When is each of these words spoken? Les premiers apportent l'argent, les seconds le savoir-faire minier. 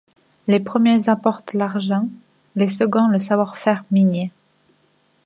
Les 0.47 0.59
premiers 0.59 1.09
apportent 1.09 1.53
l'argent, 1.53 2.07
les 2.55 2.69
seconds 2.69 3.07
le 3.09 3.19
savoir-faire 3.19 3.83
minier. 3.91 4.31